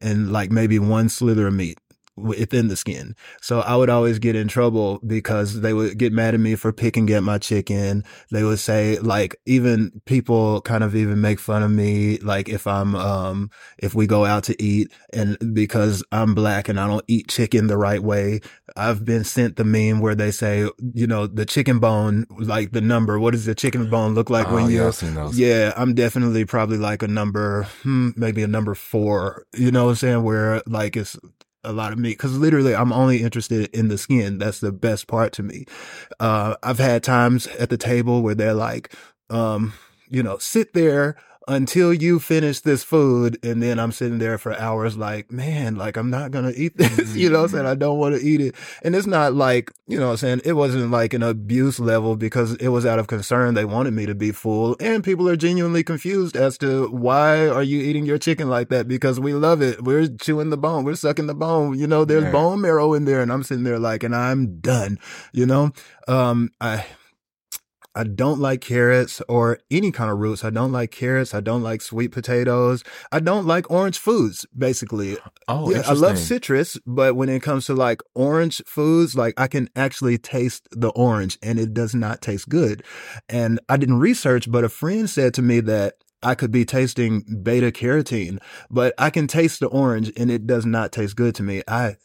[0.00, 1.78] and like maybe one slither of meat
[2.18, 3.14] within the skin.
[3.40, 6.72] So I would always get in trouble because they would get mad at me for
[6.72, 8.04] picking at my chicken.
[8.30, 12.66] They would say like even people kind of even make fun of me like if
[12.66, 17.04] I'm um if we go out to eat and because I'm black and I don't
[17.08, 18.40] eat chicken the right way,
[18.76, 22.80] I've been sent the meme where they say, you know, the chicken bone like the
[22.80, 25.94] number, what does the chicken bone look like Oh, when yeah, you're I've yeah, I'm
[25.94, 29.44] definitely probably like a number, hmm, maybe a number four.
[29.54, 30.22] You know what I'm saying?
[30.22, 31.16] Where like it's
[31.68, 34.38] a lot of meat because literally I'm only interested in the skin.
[34.38, 35.66] That's the best part to me.
[36.18, 38.94] Uh, I've had times at the table where they're like,
[39.28, 39.74] um,
[40.08, 41.16] you know, sit there
[41.48, 43.38] until you finish this food.
[43.42, 46.76] And then I'm sitting there for hours like, man, like I'm not going to eat
[46.76, 47.16] this.
[47.16, 47.66] you know what I'm saying?
[47.66, 48.54] I don't want to eat it.
[48.82, 50.40] And it's not like, you know what I'm saying?
[50.44, 53.54] It wasn't like an abuse level because it was out of concern.
[53.54, 57.62] They wanted me to be full and people are genuinely confused as to why are
[57.62, 58.86] you eating your chicken like that?
[58.86, 59.82] Because we love it.
[59.82, 60.84] We're chewing the bone.
[60.84, 61.78] We're sucking the bone.
[61.78, 62.32] You know, there's Yeah.
[62.32, 64.98] bone marrow in there and I'm sitting there like, and I'm done,
[65.32, 65.72] you know?
[66.06, 66.84] Um, I,
[67.94, 70.44] I don't like carrots or any kind of roots.
[70.44, 71.34] I don't like carrots.
[71.34, 72.84] I don't like sweet potatoes.
[73.10, 75.16] I don't like orange foods, basically.
[75.48, 79.48] Oh, yeah, I love citrus, but when it comes to like orange foods, like I
[79.48, 82.84] can actually taste the orange and it does not taste good.
[83.28, 87.22] And I didn't research, but a friend said to me that I could be tasting
[87.42, 88.38] beta carotene,
[88.70, 91.62] but I can taste the orange and it does not taste good to me.
[91.66, 91.96] I,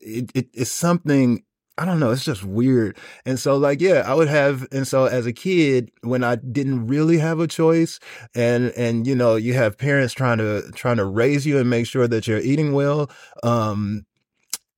[0.00, 1.44] it, it it's something,
[1.78, 2.10] I don't know.
[2.10, 2.98] It's just weird.
[3.24, 6.88] And so like, yeah, I would have, and so as a kid, when I didn't
[6.88, 8.00] really have a choice
[8.34, 11.86] and, and, you know, you have parents trying to, trying to raise you and make
[11.86, 13.10] sure that you're eating well.
[13.44, 14.04] Um,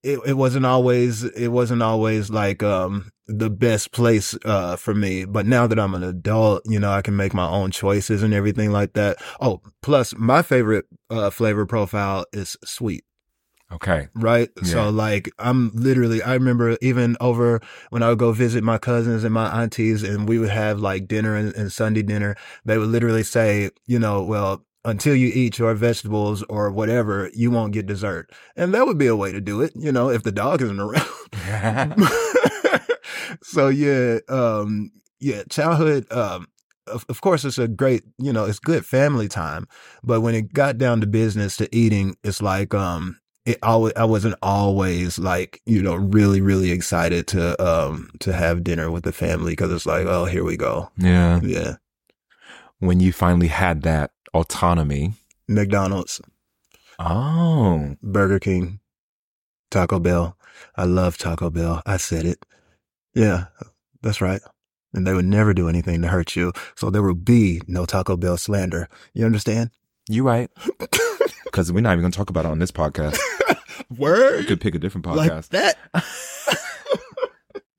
[0.02, 5.24] it, it wasn't always, it wasn't always like, um, the best place, uh, for me.
[5.24, 8.34] But now that I'm an adult, you know, I can make my own choices and
[8.34, 9.22] everything like that.
[9.40, 13.04] Oh, plus my favorite, uh, flavor profile is sweet
[13.72, 14.08] Okay.
[14.14, 14.48] right?
[14.62, 14.68] Yeah.
[14.68, 19.24] So like I'm literally I remember even over when I would go visit my cousins
[19.24, 22.88] and my aunties and we would have like dinner and, and Sunday dinner, they would
[22.88, 27.86] literally say, you know, well, until you eat your vegetables or whatever, you won't get
[27.86, 28.30] dessert.
[28.56, 30.80] And that would be a way to do it, you know, if the dog isn't
[30.80, 31.06] around.
[33.42, 36.46] so yeah, um, yeah, childhood, um,
[36.86, 39.68] of, of course, it's a great, you know, it's good family time.
[40.02, 43.18] But when it got down to business to eating, it's like, um,
[43.50, 48.64] it always, I wasn't always like, you know, really, really excited to, um, to have
[48.64, 50.90] dinner with the family because it's like, oh, here we go.
[50.96, 51.40] yeah.
[51.42, 51.76] Yeah.
[52.78, 55.12] When you finally had that autonomy.
[55.48, 56.20] McDonald's,
[56.98, 57.96] Oh.
[58.02, 58.80] Burger King,
[59.70, 60.36] Taco Bell.
[60.76, 61.82] I love Taco Bell.
[61.86, 62.44] I said it.
[63.14, 63.46] Yeah,
[64.02, 64.40] that's right.
[64.92, 66.52] And they would never do anything to hurt you.
[66.76, 68.88] So there will be no Taco Bell slander.
[69.14, 69.70] You understand?
[70.08, 70.50] You right.
[71.44, 73.18] Because we're not even going to talk about it on this podcast.
[73.98, 74.38] Word.
[74.38, 75.48] We could pick a different Like podcast.
[75.48, 75.76] that?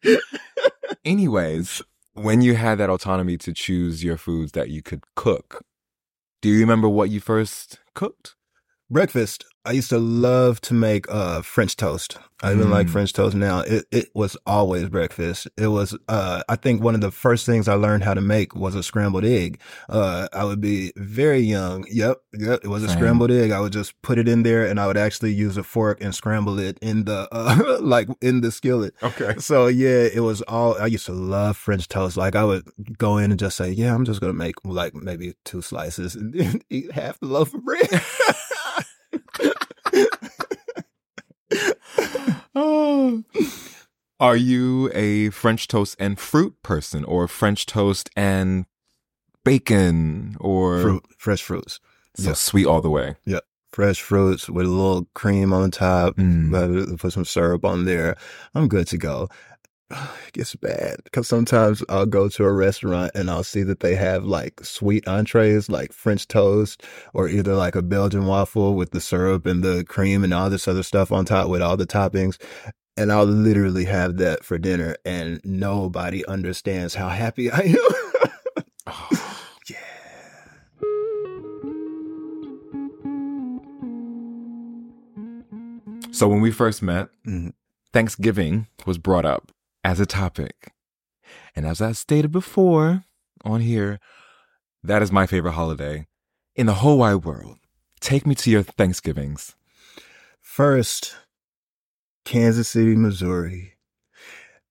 [1.05, 1.81] Anyways,
[2.13, 5.63] when you had that autonomy to choose your foods that you could cook,
[6.41, 8.35] do you remember what you first cooked?
[8.89, 9.45] Breakfast.
[9.63, 12.17] I used to love to make uh French toast.
[12.43, 12.89] I even like Mm.
[12.89, 13.59] French toast now.
[13.59, 15.47] It it was always breakfast.
[15.57, 18.55] It was uh I think one of the first things I learned how to make
[18.55, 19.59] was a scrambled egg.
[19.87, 21.85] Uh I would be very young.
[21.91, 22.61] Yep, yep.
[22.63, 22.97] It was a Same.
[22.97, 23.51] scrambled egg.
[23.51, 26.15] I would just put it in there and I would actually use a fork and
[26.15, 28.95] scramble it in the uh like in the skillet.
[29.03, 29.35] Okay.
[29.37, 30.75] So yeah, it was all.
[30.81, 32.17] I used to love French toast.
[32.17, 32.63] Like I would
[32.97, 36.33] go in and just say, "Yeah, I'm just gonna make like maybe two slices and
[36.33, 37.87] then eat half the loaf of bread."
[44.19, 48.65] Are you a French toast and fruit person or French toast and
[49.43, 51.79] bacon or Fruit, fresh fruits,
[52.15, 52.33] so Yeah.
[52.33, 53.15] sweet all the way?
[53.25, 53.39] Yeah.
[53.73, 56.17] Fresh fruits with a little cream on top.
[56.17, 56.53] Mm.
[56.93, 58.15] uh, Put some syrup on there.
[58.53, 59.29] I'm good to go.
[60.27, 63.95] It gets bad because sometimes I'll go to a restaurant and I'll see that they
[63.95, 69.01] have like sweet entrees, like French toast, or either like a Belgian waffle with the
[69.01, 72.37] syrup and the cream and all this other stuff on top with all the toppings.
[72.95, 78.87] And I'll literally have that for dinner, and nobody understands how happy I am.
[79.69, 79.77] yeah.
[86.11, 87.53] So when we first met, Mhm.
[87.93, 89.51] Thanksgiving was brought up
[89.83, 90.71] as a topic.
[91.55, 93.05] And as I stated before
[93.43, 93.99] on here,
[94.83, 96.07] that is my favorite holiday
[96.55, 97.57] in the whole wide world.
[97.99, 99.55] Take me to your Thanksgivings.
[100.41, 101.15] First,
[102.25, 103.73] Kansas City, Missouri.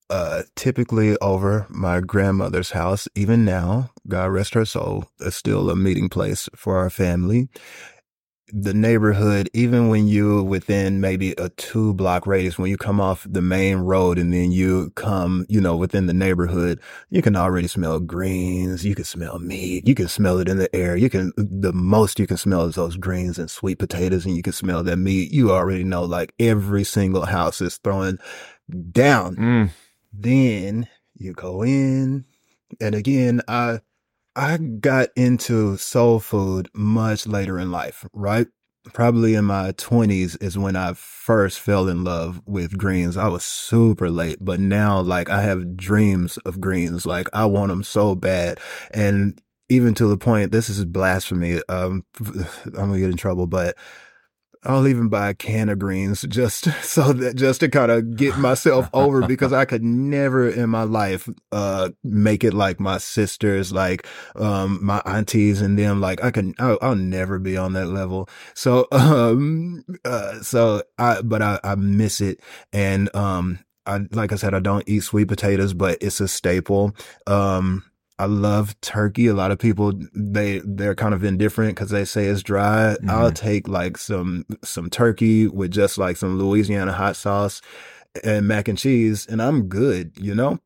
[0.08, 3.06] Uh, typically over my grandmother's house.
[3.14, 7.48] Even now, God rest her soul, is still a meeting place for our family.
[8.52, 13.26] The neighborhood, even when you within maybe a two block radius, when you come off
[13.28, 17.68] the main road and then you come, you know, within the neighborhood, you can already
[17.68, 18.84] smell greens.
[18.84, 19.86] You can smell meat.
[19.86, 20.96] You can smell it in the air.
[20.96, 24.42] You can, the most you can smell is those greens and sweet potatoes and you
[24.42, 25.32] can smell that meat.
[25.32, 28.18] You already know like every single house is throwing
[28.92, 29.36] down.
[29.36, 29.70] Mm.
[30.12, 32.24] Then you go in
[32.80, 33.80] and again, I,
[34.36, 38.46] I got into soul food much later in life, right?
[38.94, 43.16] Probably in my twenties is when I first fell in love with greens.
[43.16, 47.04] I was super late, but now like I have dreams of greens.
[47.04, 48.58] Like I want them so bad.
[48.92, 51.60] And even to the point, this is blasphemy.
[51.68, 53.76] Um, I'm gonna get in trouble, but
[54.64, 58.36] I'll even buy a can of greens just so that just to kind of get
[58.36, 63.72] myself over because I could never in my life uh make it like my sisters,
[63.72, 66.00] like um my aunties and them.
[66.00, 68.28] Like I can, I'll, I'll never be on that level.
[68.54, 72.40] So um uh so I but I I miss it
[72.72, 76.94] and um I like I said I don't eat sweet potatoes, but it's a staple.
[77.26, 77.84] Um
[78.20, 79.28] I love turkey.
[79.28, 82.90] A lot of people they they're kind of indifferent because they say it's dry.
[83.08, 83.32] I'll mm-hmm.
[83.32, 87.62] take like some some turkey with just like some Louisiana hot sauce
[88.22, 90.12] and mac and cheese, and I'm good.
[90.18, 90.58] You know,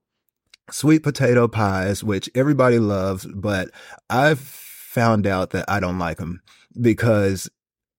[0.73, 3.71] sweet potato pies, which everybody loves, but
[4.11, 6.43] I've found out that I don't like them
[6.81, 7.49] because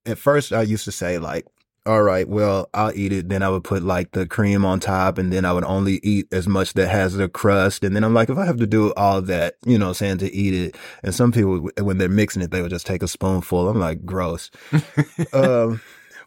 [0.06, 1.46] at first I used to say like
[1.88, 3.30] all right, well, I'll eat it.
[3.30, 6.28] Then I would put like the cream on top and then I would only eat
[6.34, 7.84] as much that has the crust.
[7.84, 10.34] And then I'm like, if I have to do all that, you know, saying to
[10.34, 10.76] eat it.
[11.04, 13.70] And some people, when they're mixing it, they would just take a spoonful.
[13.70, 14.50] I'm like, gross.
[15.34, 15.80] um,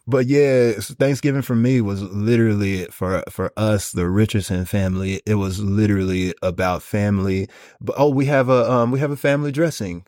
[0.07, 5.21] but yeah, Thanksgiving for me was literally for, for us, the Richardson family.
[5.25, 7.49] It was literally about family.
[7.81, 10.05] But oh, we have a, um, we have a family dressing.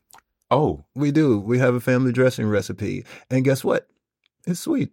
[0.50, 1.40] Oh, We do.
[1.40, 3.06] We have a family dressing recipe.
[3.30, 3.88] And guess what?
[4.46, 4.92] It's sweet.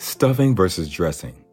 [0.00, 1.44] Stuffing versus dressing.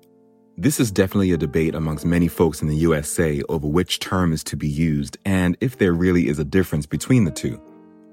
[0.56, 4.42] This is definitely a debate amongst many folks in the USA over which term is
[4.46, 7.62] to be used and if there really is a difference between the two.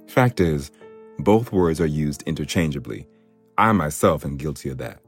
[0.09, 0.73] Fact is,
[1.20, 3.07] both words are used interchangeably.
[3.57, 4.99] I myself am guilty of that.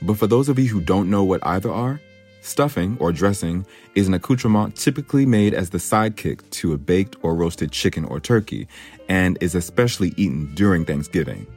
[0.00, 2.00] But for those of you who don't know what either are,
[2.40, 3.66] stuffing or dressing
[3.96, 8.20] is an accoutrement typically made as the sidekick to a baked or roasted chicken or
[8.20, 8.68] turkey
[9.08, 11.48] and is especially eaten during Thanksgiving.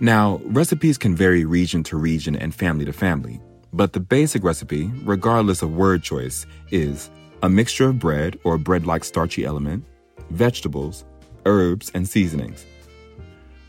[0.00, 3.40] Now, recipes can vary region to region and family to family,
[3.72, 7.10] but the basic recipe, regardless of word choice, is
[7.42, 9.84] a mixture of bread or bread like starchy element,
[10.30, 11.04] vegetables,
[11.46, 12.64] herbs, and seasonings.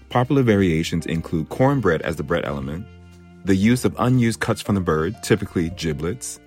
[0.10, 2.86] Popular variations include cornbread as the bread element,
[3.44, 6.40] the use of unused cuts from the bird, typically giblets,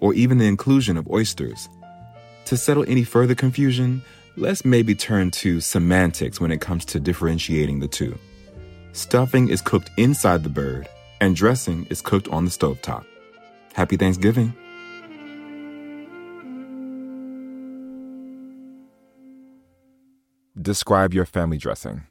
[0.00, 1.68] or even the inclusion of oysters.
[2.46, 4.02] To settle any further confusion,
[4.36, 8.18] let's maybe turn to semantics when it comes to differentiating the two.
[8.94, 10.88] Stuffing is cooked inside the bird,
[11.20, 13.04] and dressing is cooked on the stove top.
[13.72, 14.54] Happy Thanksgiving!
[20.62, 22.04] Describe your family dressing.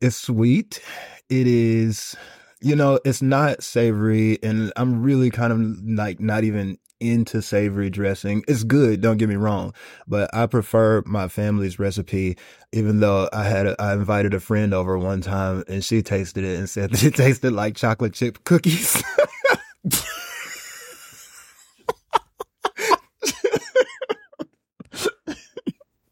[0.00, 0.80] It's sweet.
[1.28, 2.14] It is,
[2.60, 7.90] you know, it's not savory, and I'm really kind of like not even into savory
[7.90, 8.44] dressing.
[8.48, 9.74] It's good, don't get me wrong,
[10.06, 12.36] but I prefer my family's recipe.
[12.72, 16.44] Even though I had, a, I invited a friend over one time, and she tasted
[16.44, 19.02] it and said that it tasted like chocolate chip cookies.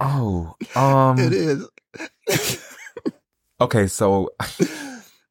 [0.01, 1.69] Oh, um, it is.
[3.61, 3.87] okay.
[3.87, 4.31] So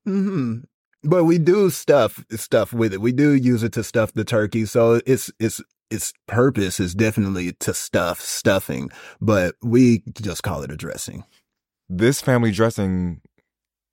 [0.05, 0.59] hmm
[1.05, 3.01] But we do stuff stuff with it.
[3.01, 4.65] We do use it to stuff the turkey.
[4.65, 8.89] So it's it's its purpose is definitely to stuff stuffing,
[9.21, 11.23] but we just call it a dressing.
[11.87, 13.21] this family dressing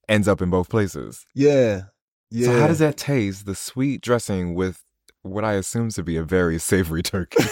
[0.09, 1.27] ends up in both places.
[1.35, 1.83] Yeah.
[2.31, 2.46] Yeah.
[2.46, 3.44] So how does that taste?
[3.46, 4.83] The sweet dressing with
[5.22, 7.44] what I assume to be a very savory turkey.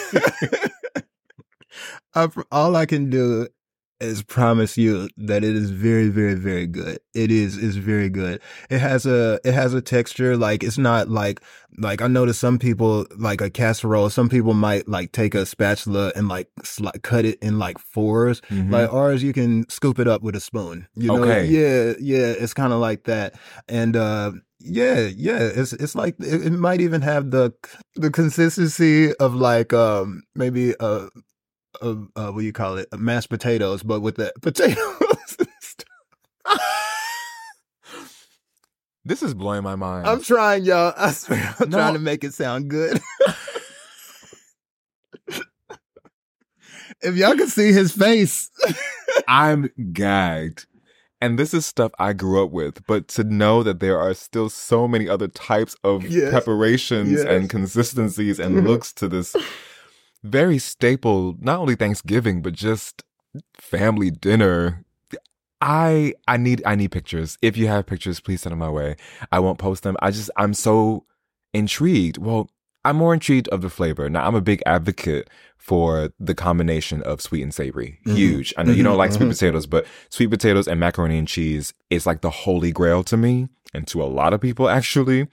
[2.14, 3.48] I, all I can do
[4.00, 6.98] is promise you that it is very, very, very good.
[7.14, 8.40] It is, is very good.
[8.70, 10.36] It has a, it has a texture.
[10.36, 11.40] Like it's not like,
[11.78, 14.10] like I noticed some people like a casserole.
[14.10, 18.40] Some people might like take a spatula and like sli- cut it in like 4s
[18.50, 18.70] Mhm.
[18.72, 20.86] Like ours, you can scoop it up with a spoon.
[20.96, 21.22] You know?
[21.22, 21.44] Okay.
[21.46, 22.32] Yeah, yeah.
[22.38, 23.34] It's kind of like that.
[23.68, 24.32] And uh
[24.62, 25.38] yeah, yeah.
[25.40, 27.52] It's it's like it, it might even have the
[27.96, 31.06] the consistency of like um maybe uh
[31.82, 32.88] uh, uh what do you call it?
[32.96, 35.36] Mashed potatoes, but with the potatoes.
[39.04, 40.06] this is blowing my mind.
[40.06, 40.92] I'm trying, y'all.
[40.96, 41.78] I swear, I'm No.
[41.78, 43.00] trying to make it sound good.
[47.02, 48.50] if y'all can see his face.
[49.28, 50.66] I'm gagged.
[51.22, 54.48] And this is stuff I grew up with, but to know that there are still
[54.48, 56.30] so many other types of Yes.
[56.30, 57.24] preparations Yes.
[57.26, 59.36] and consistencies and looks to this
[60.22, 63.02] very staple, not only Thanksgiving, but just
[63.58, 64.84] family dinner.
[65.60, 67.36] I I need I need pictures.
[67.42, 68.96] If you have pictures, please send them my way.
[69.30, 69.96] I won't post them.
[70.00, 71.04] I just I'm so
[71.52, 72.18] intrigued.
[72.18, 72.50] Well,
[72.84, 74.08] I'm more intrigued of the flavor.
[74.08, 75.28] Now I'm a big advocate
[75.58, 77.98] for the combination of sweet and savory.
[78.06, 78.16] Mhm.
[78.16, 78.54] Huge.
[78.56, 79.32] I know you don't like sweet mhm.
[79.32, 83.48] potatoes, but sweet potatoes and macaroni and cheese is like the holy grail to me
[83.74, 85.28] and to a lot of people actually.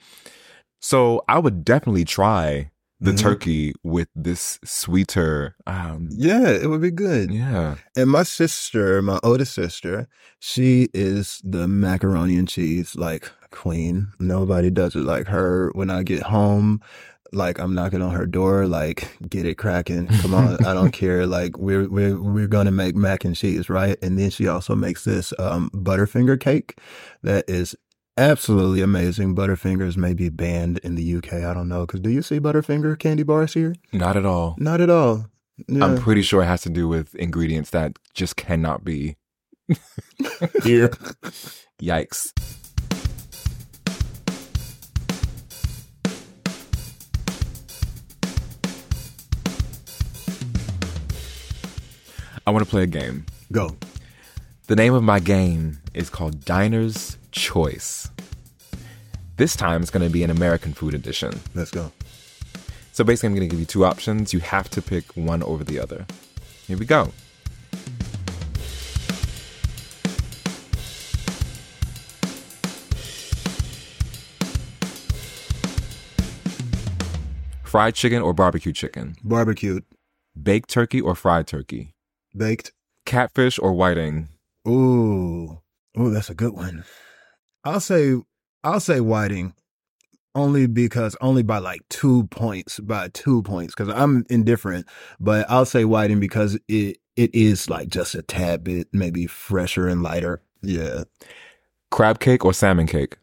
[0.80, 3.18] So I would definitely try the Mhm.
[3.18, 7.30] turkey with this sweeter um Yeah, it would be good.
[7.30, 7.76] yeah.
[7.96, 10.08] And my sister, my oldest sister,
[10.40, 14.08] she is the macaroni and cheese like queen.
[14.18, 15.70] Nobody does it like her.
[15.74, 16.80] When I get home,
[17.32, 20.08] like I'm knocking on her door, like get it cracking.
[20.08, 21.26] Come on, I don't care.
[21.26, 23.96] Like we're we're we're gonna make mac and cheese, right?
[24.02, 26.78] And then she also makes this um butterfinger cake
[27.22, 27.76] that is
[28.18, 29.34] absolutely amazing.
[29.34, 31.34] Butterfingers may be banned in the UK.
[31.34, 33.74] I don't know because do you see Butterfinger candy bars here?
[33.92, 34.56] Not at all.
[34.58, 35.26] Not at all.
[35.68, 35.84] Yeah.
[35.84, 39.16] I'm pretty sure it has to do with ingredients that just cannot be.
[40.62, 40.88] here.
[41.80, 42.32] Yikes.
[52.46, 53.26] I want to play a game.
[53.52, 53.76] Go.
[54.68, 58.10] The name of my game is called Diner's Choice.
[59.36, 61.38] This time it's going to be an American food edition.
[61.54, 61.92] Let's go.
[62.90, 64.32] So basically, I'm going to give you two options.
[64.32, 66.04] You have to pick one over the other.
[66.66, 67.12] Here we go.
[77.64, 79.16] Fried chicken or barbecue chicken?
[79.22, 79.84] Barbecued,
[80.40, 81.94] Baked turkey or fried turkey?
[82.36, 82.72] baked.
[83.04, 84.28] Catfish or whiting?
[84.66, 85.60] Ooh,
[85.98, 86.84] ooh, that's a good one.
[87.64, 88.14] I'll say,
[88.64, 89.54] I'll say whiting,
[90.34, 94.86] only because only by like two points, by two points, because I'm indifferent.
[95.20, 99.88] But I'll say whiting because it it is like just a tad bit maybe fresher
[99.88, 100.42] and lighter.
[100.62, 101.04] Yeah,
[101.90, 103.16] Crab cake or salmon cake?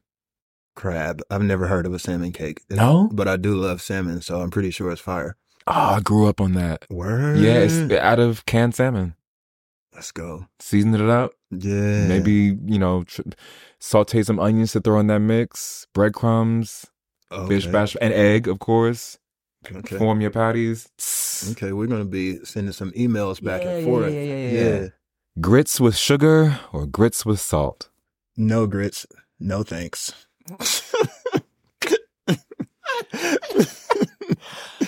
[0.75, 1.21] crab.
[1.31, 2.61] I've never heard of a salmon cake.
[2.69, 3.09] No?
[3.13, 5.37] but I do love salmon, so I'm pretty sure it's fire.
[5.67, 6.85] Oh, I grew up on that.
[6.89, 7.37] Word.
[7.37, 9.15] Yeah, out of canned salmon.
[9.95, 10.45] Let's go.
[10.59, 11.31] Seasoned it up.
[11.51, 13.21] Yeah, Maybe, you know, tr-
[13.79, 16.85] saute some onions to throw in that mix, breadcrumbs,
[17.31, 19.17] oh, fish bash, and egg, of course.
[19.73, 19.97] Okay.
[19.97, 20.87] Form your patties.
[21.51, 24.13] Okay, we're gonna be sending some emails back Yeah, and yeah, forth.
[24.13, 24.87] yeah, yeah, yeah.
[25.41, 27.89] Grits with sugar or grits with salt?
[28.37, 29.05] No grits.
[29.39, 30.13] No thanks.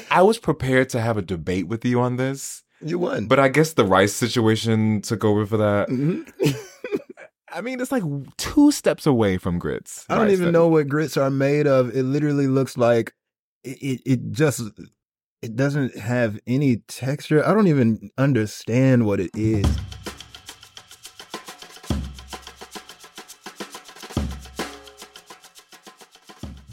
[0.10, 3.28] I was prepared to have a debate with you on this, you won.
[3.28, 5.90] but I guess the rice situation took over for that.
[5.90, 6.32] Mhm.
[7.52, 8.04] I mean, it's like
[8.38, 10.06] two steps away from grits.
[10.10, 11.96] I don't even know what grits are made of.
[11.96, 13.14] It literally looks like
[13.64, 14.02] it, it.
[14.06, 14.62] It just.
[15.44, 17.46] It doesn't have any texture.
[17.48, 19.66] I don't even understand what it is.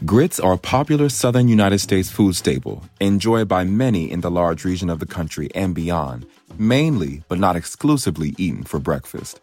[0.05, 4.63] Grits are a popular southern United States food staple, enjoyed by many in the large
[4.63, 6.27] region of the country and beyond,
[6.59, 9.41] mainly but not exclusively eaten for breakfast.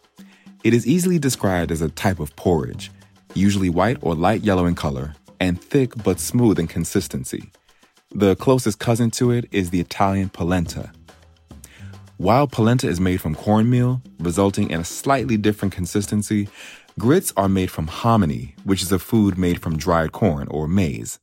[0.62, 2.92] It is easily described as a type of porridge,
[3.34, 7.50] usually white or light yellow in color, and thick but smooth in consistency.
[8.14, 10.92] The closest cousin to it is the Italian polenta.
[12.18, 16.48] While polenta is made from cornmeal, resulting in a slightly different consistency,
[17.02, 21.18] grits are made from hominy, which is a food made from dried corn or maize.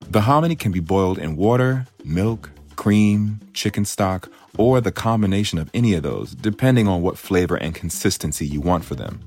[0.00, 4.28] The hominy can be boiled in water, milk, cream, chicken stock,
[4.58, 8.84] or the combination of any of those, depending on what flavor and consistency you want
[8.84, 9.20] for them.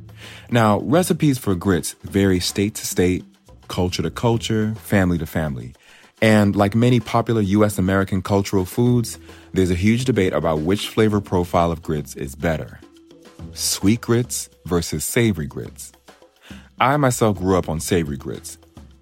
[0.52, 3.24] Now, recipes for grits vary state to state,
[3.70, 5.76] culture to culture, family to family.
[6.22, 9.18] And like many popular US American cultural foods,
[9.54, 12.82] there's a huge debate about which flavor profile of grits is better
[13.54, 15.92] sweet grits versus savory grits.
[16.80, 18.58] I myself grew up on savory grits.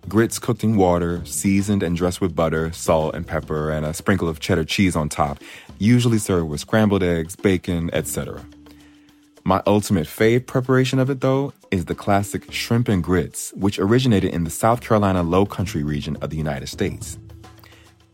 [0.08, 4.30] Grits cooked in water, seasoned and dressed with butter, salt, and pepper, and a sprinkle
[4.30, 5.40] of cheddar cheese on top,
[5.80, 8.44] usually served with scrambled eggs, bacon, etc.
[9.44, 14.34] My ultimate fave preparation of it, though, is the classic shrimp and grits, which originated
[14.34, 17.18] in the South Carolina Low Country region of the United States.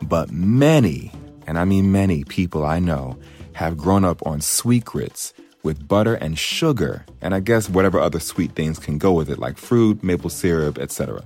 [0.01, 1.11] But many,
[1.47, 3.17] and I mean many people I know,
[3.53, 5.33] have grown up on sweet grits
[5.63, 9.39] with butter and sugar, and I guess whatever other sweet things can go with it,
[9.39, 11.23] like fruit, maple syrup, etc.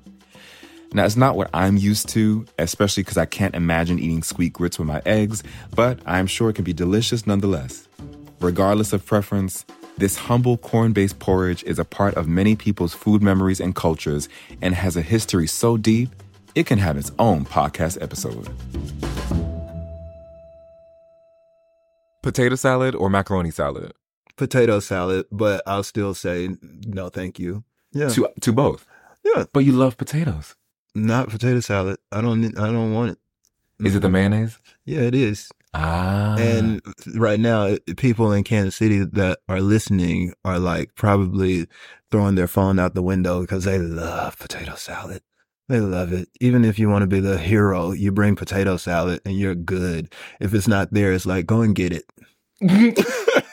[0.94, 4.80] Now, it's not what I'm used to, especially because I can't imagine eating sweet grits
[4.80, 5.44] with my eggs,
[5.76, 7.88] but I'm sure it can be delicious nonetheless.
[8.40, 9.66] Regardless of preference,
[9.98, 14.30] this humble corn based porridge is a part of many people's food memories and cultures
[14.62, 16.10] and has a history so deep,
[16.56, 18.48] it can have its own podcast episode.
[22.24, 23.94] Potato salad or macaroni salad?
[24.38, 26.50] Potato salad, but I'll still say
[26.86, 27.64] no, thank you.
[27.92, 28.86] Yeah, To to both.
[29.24, 30.56] yeah, But you love potatoes.
[30.96, 31.98] not potato salad.
[32.12, 32.58] I don't.
[32.58, 33.18] I don't want it.
[33.86, 34.58] Is it the mayonnaise?
[34.86, 35.50] Yeah, it is.
[35.74, 36.36] Ah.
[36.40, 36.82] And
[37.16, 41.68] right now, people in Kansas City that are listening are like probably
[42.10, 45.22] throwing their phone out the window because they love potato salad.
[45.70, 46.30] They love it.
[46.40, 50.12] Even if you want to be the hero, you bring potato salad and you're good.
[50.40, 52.06] If it's not there, it's like, go and get it.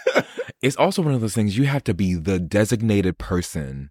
[0.65, 3.91] it's also one of those things you have to be the designated person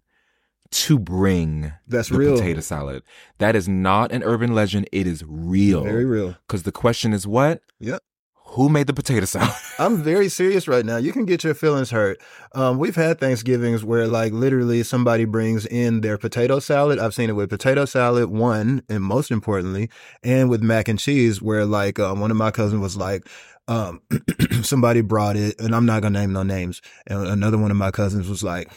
[0.72, 2.34] to bring That's the real.
[2.34, 3.04] potato salad.
[3.38, 4.88] That is not an urban legend.
[4.90, 5.84] It is real.
[5.84, 6.34] Very real.
[6.48, 7.62] Because the question is what?
[7.78, 8.02] Yep.
[8.48, 9.54] Who made the potato salad?
[9.78, 10.96] I'm very serious right now.
[10.96, 12.20] You can get your feelings hurt.
[12.54, 16.98] Um, we've had Thanksgivings where like literally somebody brings in their potato salad.
[16.98, 19.90] I've seen it with potato salad, one, and most importantly,
[20.24, 23.26] and with mac and cheese where like, um, one of my cousins was like,
[23.68, 24.02] um,
[24.62, 26.82] somebody brought it and I'm not to name no names.
[27.06, 28.70] And another one of my cousins was like,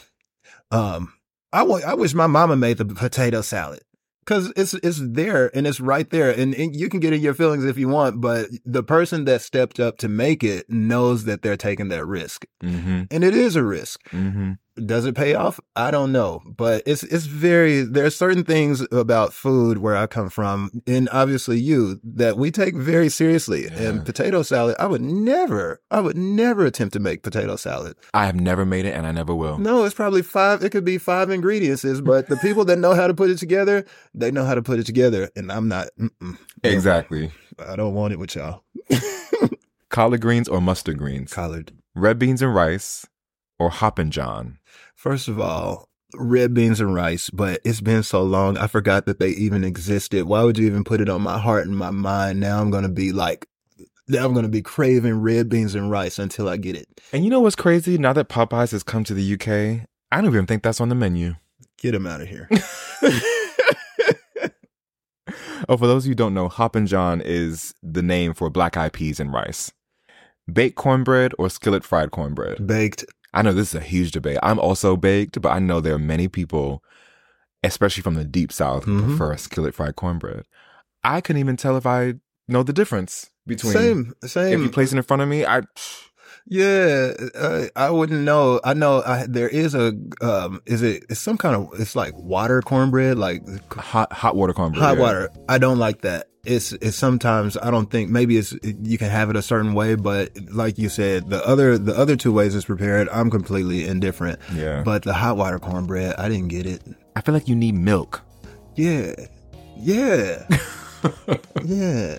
[0.72, 1.14] um,
[1.54, 3.82] I wa- I wish my mama made the potato salad.
[4.26, 7.34] Cause it's, it's there and it's right there and, and you can get in your
[7.34, 11.44] feelings if you want, but the person that stepped up to make it knows that
[11.44, 13.04] they're taking that risk mm-hmm.
[13.10, 14.04] and it is a risk.
[14.10, 14.54] Mm-hmm.
[14.86, 15.59] Does it pay off?
[15.75, 20.07] I don't know, but it's, it's very, there are certain things about food where I
[20.07, 23.82] come from and obviously you that we take very seriously Yeah.
[23.89, 24.75] and potato salad.
[24.80, 27.95] I would never, I would never attempt to make potato salad.
[28.13, 29.57] I have never made it and I never will.
[29.57, 30.63] No, it's probably five.
[30.63, 33.86] It could be five ingredients, but the people that know how to put it together,
[34.13, 35.30] they know how to put it together.
[35.36, 36.38] And I'm not, mm-mm.
[36.63, 37.32] Exactly.
[37.67, 38.63] I don't want it with y'all.
[39.89, 41.34] Collard greens or mustard greens?
[41.34, 41.71] Collard.
[41.95, 43.05] Red beans and rice
[43.57, 44.59] or hoppin' john?
[44.98, 48.58] First of all, red beans and rice, but it's been so long.
[48.58, 50.24] I forgot that they even existed.
[50.26, 52.39] Why would you even put it on my heart and my mind?
[52.39, 53.48] Now I'm going to be like,
[54.08, 56.88] now I'm going to be craving red beans and rice until I get it.
[57.14, 58.00] And you know what's crazy?
[58.00, 60.95] Now that Popeyes has come to the UK, I don't even think that's on the
[60.95, 61.36] menu.
[61.78, 62.50] Get him out of here.
[65.70, 68.78] Oh, for those of you who don't know, Hoppin' John is the name for black
[68.78, 69.72] eyed peas and rice.
[70.52, 72.66] Baked cornbread or skillet fried cornbread?
[72.66, 73.04] Baked.
[73.38, 74.40] I know this is a huge debate.
[74.42, 76.84] I'm also baked, but I know there are many people,
[77.64, 79.08] especially from the deep south, who Mhm.
[79.10, 80.44] prefer skillet fried cornbread.
[81.04, 82.16] I couldn't even tell if I
[82.48, 83.74] know the difference between.
[83.74, 84.54] Same, same.
[84.54, 85.62] If you place it in front of me, I.
[86.50, 88.62] Yeah, uh, I wouldn't know.
[88.64, 92.14] I know I, there is a, um, is it, it's some kind of, it's like
[92.16, 93.43] water cornbread, like
[93.74, 94.82] Hot hot water cornbread.
[94.82, 95.04] hot yeah.
[95.04, 95.30] water.
[95.50, 96.30] I don't like that.
[96.45, 99.95] It's, it's sometimes, I don't think, maybe it's, you can have it a certain way,
[99.95, 104.39] but like you said, the other, the other two ways it's prepared, I'm completely indifferent.
[104.54, 104.84] Yeah.
[104.84, 106.82] But the hot water cornbread, I didn't get it.
[107.18, 108.22] I feel like you need milk.
[108.76, 109.14] Yeah.
[109.76, 110.48] Yeah.
[111.66, 112.18] yeah.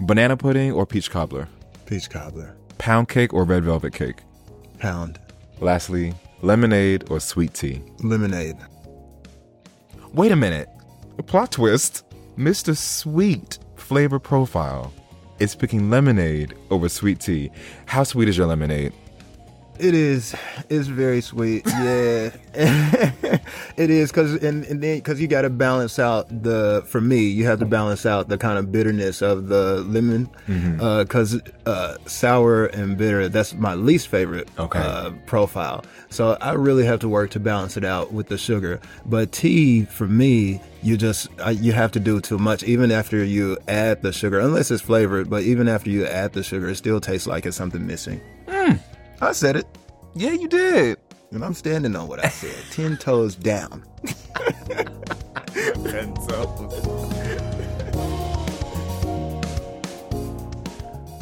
[0.00, 1.48] Banana pudding or peach cobbler?
[1.86, 2.57] Peach cobbler.
[2.78, 4.22] Pound cake or red velvet cake?
[4.78, 5.18] Pound.
[5.60, 7.82] Lastly, lemonade or sweet tea?
[8.02, 8.56] Lemonade.
[10.12, 10.68] Wait a minute.
[11.26, 12.04] plot twist
[12.36, 12.76] Mr.
[12.76, 14.92] Sweet flavor profile
[15.40, 17.50] is picking lemonade over sweet tea.
[17.86, 18.92] How sweet is your lemonade?
[19.78, 20.34] It is.
[20.68, 21.64] It's very sweet.
[21.66, 22.30] Yeah,
[23.76, 26.82] it is because and, and then because you got to balance out the.
[26.86, 31.34] For me, you have to balance out the kind of bitterness of the lemon because
[31.34, 31.68] Mm-hmm.
[31.68, 33.28] uh, uh, sour and bitter.
[33.28, 34.78] That's my least favorite Okay.
[34.80, 35.84] uh, profile.
[36.10, 38.80] So I really have to work to balance it out with the sugar.
[39.06, 43.22] But tea, for me, you just uh, you have to do too much even after
[43.22, 45.30] you add the sugar, unless it's flavored.
[45.30, 48.20] But even after you add the sugar, it still tastes like it's something missing.
[49.20, 49.66] I said it.
[50.14, 50.98] Yeah, you did.
[51.32, 52.54] And I'm standing on what I said.
[52.70, 53.84] Ten toes down.
[55.54, 57.08] Ten toes.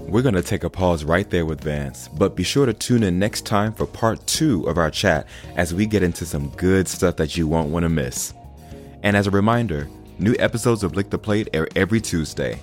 [0.02, 3.02] We're going to take a pause right there with Vance, but be sure to tune
[3.02, 5.26] in next time for part two of our chat
[5.56, 8.32] as we get into some good stuff that you won't want to miss.
[9.02, 9.88] And as a reminder,
[10.18, 12.60] new episodes of Lick the Plate air every Tuesday.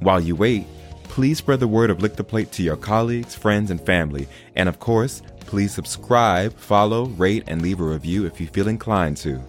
[0.00, 0.66] While you wait,
[1.10, 4.28] please spread the word of Lick the Plate to your colleagues, friends, and family.
[4.54, 9.16] And of course, please subscribe, follow, rate, and leave a review if you feel inclined
[9.18, 9.42] to.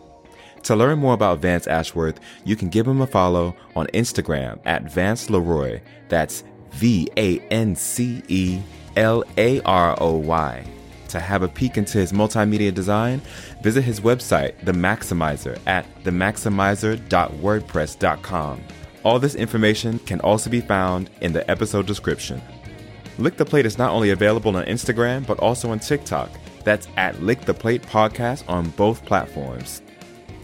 [0.63, 4.91] To learn more about Vance Ashworth, you can give him a follow on Instagram at
[4.91, 5.81] Vance Laroy.
[6.09, 8.59] That's V A N C E
[8.95, 10.65] L A R O Y.
[11.09, 13.21] To have a peek into his multimedia design,
[13.61, 18.63] visit his website, The Maximizr, at themaximizr.wordpress.com.
[19.03, 22.41] All this information can also be found in the episode description.
[23.17, 26.29] Lick the Plate is not only available on Instagram, but also on TikTok.
[26.63, 29.81] That's at Lick the Plate Podcast on both platforms.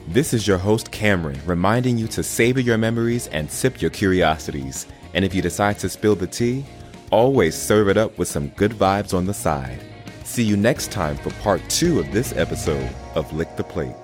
[0.08, 4.88] This is your host, Cameron, reminding you to savor your memories and sip your curiosities.
[5.14, 6.66] And if you decide to spill the tea,
[7.12, 9.84] always serve it up with some good vibes on the side.
[10.24, 13.96] See you next time for part two of this episode of Lick the Plate.